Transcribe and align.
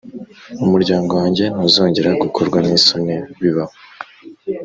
Umuryango 0.65 1.11
wanjye 1.19 1.45
ntuzongera 1.53 2.09
gukorwa 2.21 2.57
n’isoni 2.65 3.15
bibaho.» 3.41 3.75